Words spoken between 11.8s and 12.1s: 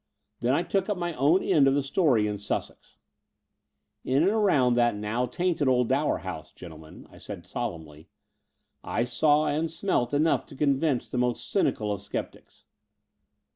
of